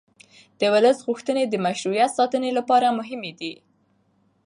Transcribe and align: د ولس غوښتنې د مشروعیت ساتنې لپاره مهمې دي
د 0.59 0.61
ولس 0.73 0.97
غوښتنې 1.07 1.43
د 1.47 1.55
مشروعیت 1.65 2.11
ساتنې 2.17 2.51
لپاره 2.57 2.95
مهمې 2.99 3.31
دي 3.39 3.53